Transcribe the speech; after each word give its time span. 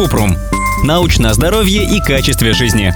Купрум. 0.00 0.34
Научное 0.82 1.34
здоровье 1.34 1.84
и 1.84 2.00
качестве 2.00 2.54
жизни. 2.54 2.94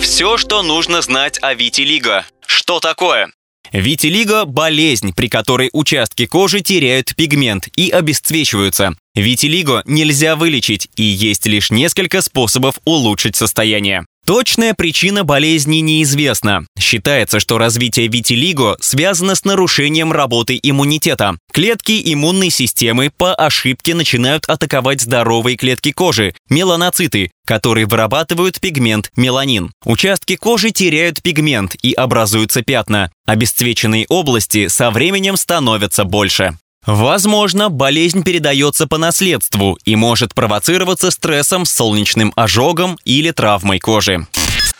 Все, 0.00 0.36
что 0.36 0.64
нужно 0.64 1.02
знать 1.02 1.38
о 1.40 1.54
витилиго. 1.54 2.24
Что 2.44 2.80
такое? 2.80 3.28
Витилиго– 3.70 4.44
болезнь, 4.46 5.12
при 5.14 5.28
которой 5.28 5.70
участки 5.72 6.26
кожи 6.26 6.62
теряют 6.62 7.14
пигмент 7.14 7.68
и 7.76 7.90
обесцвечиваются. 7.90 8.94
Витилиго 9.14 9.84
нельзя 9.86 10.34
вылечить, 10.34 10.88
и 10.96 11.04
есть 11.04 11.46
лишь 11.46 11.70
несколько 11.70 12.22
способов 12.22 12.80
улучшить 12.84 13.36
состояние. 13.36 14.04
Точная 14.28 14.74
причина 14.74 15.24
болезни 15.24 15.78
неизвестна. 15.78 16.66
Считается, 16.78 17.40
что 17.40 17.56
развитие 17.56 18.08
витилиго 18.08 18.76
связано 18.78 19.34
с 19.34 19.46
нарушением 19.46 20.12
работы 20.12 20.60
иммунитета. 20.62 21.38
Клетки 21.50 21.98
иммунной 22.12 22.50
системы 22.50 23.10
по 23.16 23.34
ошибке 23.34 23.94
начинают 23.94 24.44
атаковать 24.44 25.00
здоровые 25.00 25.56
клетки 25.56 25.92
кожи– 25.92 26.34
меланоциты, 26.50 27.30
которые 27.46 27.86
вырабатывают 27.86 28.60
пигмент 28.60 29.10
меланин. 29.16 29.72
Участки 29.86 30.36
кожи 30.36 30.72
теряют 30.72 31.22
пигмент 31.22 31.74
и 31.80 31.94
образуются 31.94 32.60
пятна. 32.60 33.10
Обесцвеченные 33.24 34.04
области 34.10 34.68
со 34.68 34.90
временем 34.90 35.38
становятся 35.38 36.04
больше. 36.04 36.58
Возможно, 36.86 37.68
болезнь 37.68 38.22
передается 38.22 38.86
по 38.86 38.98
наследству 38.98 39.78
и 39.84 39.96
может 39.96 40.34
провоцироваться 40.34 41.10
стрессом, 41.10 41.64
солнечным 41.64 42.32
ожогом 42.36 42.98
или 43.04 43.30
травмой 43.30 43.78
кожи. 43.78 44.26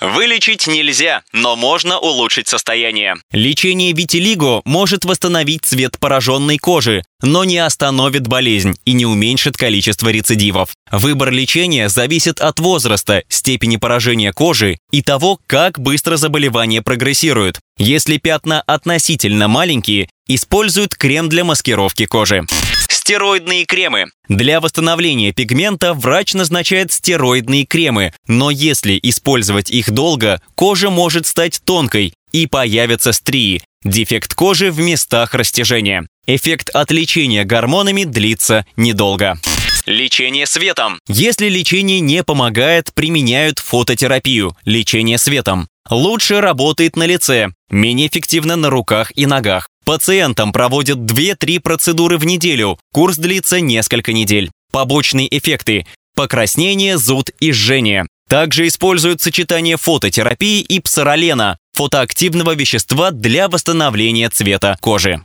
Вылечить 0.01 0.67
нельзя, 0.67 1.23
но 1.33 1.57
можно 1.57 1.99
улучшить 1.99 2.47
состояние. 2.49 3.17
Лечение 3.33 3.93
витилиго 3.93 4.63
может 4.65 5.05
восстановить 5.05 5.65
цвет 5.65 5.99
пораженной 5.99 6.59
кожи, 6.59 7.03
но 7.21 7.45
не 7.45 7.59
остановит 7.59 8.29
болезнь 8.29 8.77
и 8.85 8.93
не 8.93 9.07
уменьшит 9.07 9.57
количество 9.57 10.09
рецидивов. 10.09 10.71
Выбор 10.91 11.33
лечения 11.33 11.89
зависит 11.89 12.41
от 12.41 12.61
возраста, 12.61 13.25
степени 13.29 13.77
поражения 13.77 14.33
кожи 14.33 14.79
и 14.93 15.03
того, 15.03 15.41
как 15.47 15.81
быстро 15.81 16.17
заболевание 16.17 16.81
прогрессирует. 16.81 17.59
Если 17.77 18.19
пятна 18.19 18.63
относительно 18.63 19.49
маленькие, 19.49 20.09
используют 20.29 20.95
крем 20.95 21.29
для 21.29 21.45
маскировки 21.45 22.07
кожи. 22.07 22.47
Стероидные 22.89 23.65
кремы. 23.65 24.07
Для 24.29 24.61
восстановления 24.61 25.33
пигмента 25.33 25.95
врач 25.95 26.35
назначает 26.35 26.93
стероидные 26.93 27.65
кремы, 27.65 28.13
но 28.27 28.51
если 28.51 28.99
использовать 29.03 29.71
их 29.71 29.91
долго, 29.91 30.41
кожа 30.55 30.91
может 30.91 31.27
стать 31.27 31.61
тонкой 31.65 32.15
и 32.33 32.47
появятся 32.47 33.13
стрии, 33.13 33.63
дефект 33.85 34.35
кожи 34.35 34.71
в 34.71 34.79
местах 34.81 35.35
растяжения. 35.35 36.07
Эффект 36.27 36.71
от 36.71 36.91
лечения 36.91 37.45
гормонами 37.45 38.05
длится 38.05 38.67
недолго. 38.77 39.39
Лечение 39.87 40.45
светом. 40.45 41.01
Если 41.09 41.49
лечение 41.49 42.01
не 42.01 42.23
помогает, 42.23 42.93
применяют 42.93 43.59
фототерапию, 43.59 44.55
лечение 44.67 45.17
светом. 45.17 45.69
Лучше 45.89 46.43
работает 46.43 46.97
на 46.97 47.07
лице, 47.07 47.49
менее 47.71 48.09
эффективно 48.09 48.57
на 48.57 48.69
руках 48.69 49.11
и 49.17 49.25
ногах. 49.25 49.71
Пациентам 49.89 50.53
проводят 50.53 50.99
2-3 50.99 51.61
процедуры 51.61 52.19
в 52.19 52.27
неделю. 52.27 52.79
Курс 52.93 53.17
длится 53.17 53.59
несколько 53.59 54.13
недель. 54.13 54.51
Побочные 54.71 55.35
эффекты– 55.35 55.87
покраснение, 56.15 56.99
зуд 56.99 57.31
и 57.41 57.53
жжение. 57.53 58.07
Также 58.29 58.69
используют 58.69 59.23
сочетание 59.23 59.79
фототерапии 59.79 60.61
и 60.61 60.81
псоролена– 60.81 61.57
фотоактивного 61.73 62.55
вещества 62.55 63.13
для 63.13 63.49
восстановления 63.49 64.29
цвета 64.29 64.77
кожи. 64.79 65.23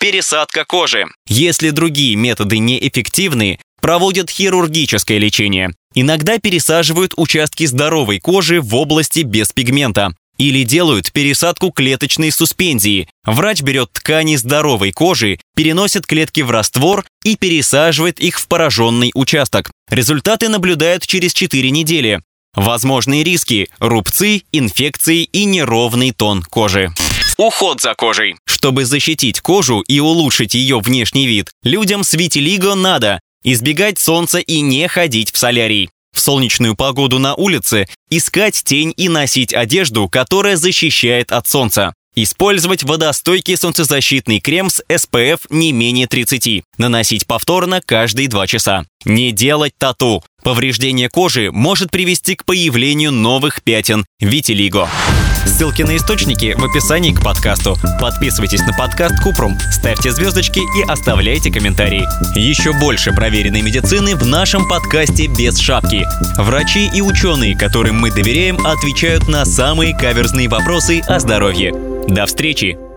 Пересадка 0.00 0.64
кожи. 0.64 1.04
Если 1.28 1.70
другие 1.70 2.16
методы 2.16 2.58
неэффективны, 2.58 3.60
проводят 3.80 4.28
хирургическое 4.28 5.18
лечение. 5.18 5.70
Иногда 5.94 6.40
пересаживают 6.40 7.12
участки 7.16 7.64
здоровой 7.64 8.18
кожи 8.18 8.60
в 8.60 8.74
области 8.74 9.20
без 9.20 9.52
пигмента 9.52 10.14
или 10.40 10.64
делают 10.64 11.12
пересадку 11.12 11.70
клеточной 11.70 12.32
суспензии. 12.32 13.08
Врач 13.24 13.60
берет 13.60 13.92
ткани 13.92 14.36
здоровой 14.36 14.90
кожи, 14.90 15.38
переносит 15.54 16.06
клетки 16.06 16.40
в 16.40 16.50
раствор 16.50 17.04
и 17.24 17.36
пересаживает 17.36 18.18
их 18.20 18.40
в 18.40 18.48
пораженный 18.48 19.10
участок. 19.14 19.70
Результаты 19.90 20.48
наблюдают 20.48 21.06
через 21.06 21.34
4 21.34 21.70
недели. 21.70 22.22
Возможные 22.54 23.22
риски– 23.22 23.68
рубцы, 23.80 24.42
инфекции 24.50 25.24
и 25.24 25.44
неровный 25.44 26.12
тон 26.12 26.42
кожи. 26.42 26.90
Уход 27.36 27.82
за 27.82 27.94
кожей. 27.94 28.36
Чтобы 28.46 28.86
защитить 28.86 29.40
кожу 29.40 29.80
и 29.80 30.00
улучшить 30.00 30.54
ее 30.54 30.80
внешний 30.80 31.26
вид, 31.26 31.50
людям 31.62 32.02
с 32.02 32.14
витилиго 32.14 32.74
надо 32.74 33.20
избегать 33.44 33.98
солнца 33.98 34.38
и 34.38 34.62
не 34.62 34.88
ходить 34.88 35.32
в 35.32 35.36
солярий 35.36 35.90
в 36.12 36.20
солнечную 36.20 36.76
погоду 36.76 37.18
на 37.18 37.34
улице, 37.34 37.86
искать 38.10 38.62
тень 38.64 38.92
и 38.96 39.08
носить 39.08 39.54
одежду, 39.54 40.08
которая 40.08 40.56
защищает 40.56 41.32
от 41.32 41.46
солнца. 41.46 41.94
Использовать 42.16 42.82
водостойкий 42.82 43.56
солнцезащитный 43.56 44.40
крем 44.40 44.68
с 44.68 44.82
SPF 44.88 45.42
не 45.48 45.72
менее 45.72 46.08
30. 46.08 46.64
Наносить 46.76 47.26
повторно 47.26 47.80
каждые 47.80 48.28
2 48.28 48.46
часа. 48.48 48.84
Не 49.04 49.30
делать 49.30 49.74
тату. 49.78 50.24
Повреждение 50.42 51.08
кожи 51.08 51.50
может 51.52 51.90
привести 51.90 52.34
к 52.34 52.44
появлению 52.44 53.12
новых 53.12 53.62
пятен 53.62 54.04
витилиго. 54.18 54.88
Ссылки 55.46 55.82
на 55.82 55.96
источники 55.96 56.54
в 56.56 56.64
описании 56.64 57.12
к 57.12 57.22
подкасту. 57.22 57.76
Подписывайтесь 58.00 58.60
на 58.66 58.72
подкаст 58.72 59.22
Купрум, 59.22 59.58
ставьте 59.70 60.10
звездочки 60.10 60.60
и 60.60 60.82
оставляйте 60.88 61.50
комментарии. 61.50 62.06
Еще 62.38 62.72
больше 62.72 63.12
проверенной 63.12 63.62
медицины 63.62 64.16
в 64.16 64.26
нашем 64.26 64.68
подкасте 64.68 65.26
«Без 65.26 65.58
шапки». 65.58 66.06
Врачи 66.38 66.90
и 66.94 67.00
ученые, 67.00 67.56
которым 67.56 68.00
мы 68.00 68.10
доверяем, 68.10 68.64
отвечают 68.66 69.28
на 69.28 69.44
самые 69.44 69.96
каверзные 69.96 70.48
вопросы 70.48 71.00
о 71.00 71.18
здоровье. 71.20 71.72
До 72.08 72.26
встречи! 72.26 72.89